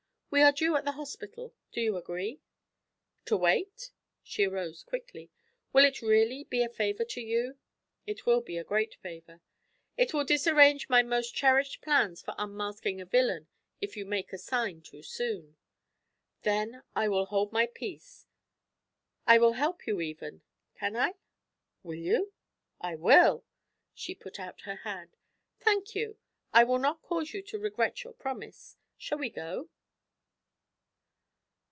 'We 0.33 0.43
are 0.43 0.51
due 0.53 0.77
at 0.77 0.85
the 0.85 0.93
hospital. 0.93 1.53
Do 1.73 1.81
you 1.81 1.97
agree?' 1.97 2.39
'To 3.25 3.35
wait?' 3.35 3.91
She 4.23 4.45
arose 4.47 4.81
quickly. 4.81 5.29
'Will 5.73 5.83
it 5.83 6.01
really 6.01 6.45
be 6.45 6.63
a 6.63 6.69
favour 6.69 7.03
to 7.03 7.19
you?' 7.19 7.57
'It 8.07 8.25
will 8.25 8.39
be 8.39 8.57
a 8.57 8.63
great 8.63 8.95
favour. 8.95 9.41
It 9.97 10.13
will 10.13 10.23
disarrange 10.23 10.87
my 10.87 11.03
most 11.03 11.35
cherished 11.35 11.81
plans 11.81 12.21
for 12.21 12.33
unmasking 12.37 13.01
a 13.01 13.05
villain 13.05 13.49
if 13.81 13.97
you 13.97 14.05
make 14.05 14.31
a 14.31 14.37
sign 14.37 14.81
too 14.81 15.03
soon.' 15.03 15.57
'Then 16.43 16.81
I 16.95 17.09
will 17.09 17.25
hold 17.25 17.51
my 17.51 17.65
peace; 17.67 18.25
I 19.27 19.37
will 19.37 19.53
help 19.59 19.85
you, 19.85 19.99
even 19.99 20.43
can 20.75 20.95
I?' 20.95 21.15
'Will 21.83 21.95
you?' 21.99 22.31
'I 22.79 22.95
will.' 22.95 23.45
She 23.93 24.15
put 24.15 24.39
out 24.39 24.61
her 24.61 24.75
hand. 24.77 25.17
'Thank 25.59 25.93
you. 25.93 26.17
I 26.53 26.63
will 26.63 26.79
not 26.79 27.01
cause 27.01 27.33
you 27.33 27.41
to 27.41 27.59
regret 27.59 28.05
your 28.05 28.13
promise. 28.13 28.77
Shall 28.97 29.17
we 29.17 29.29
go?' 29.29 29.67